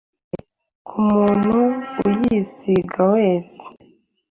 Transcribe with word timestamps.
ku 0.87 0.95
muntu 1.09 1.55
uyisiga 2.07 3.01
wese 3.13 3.59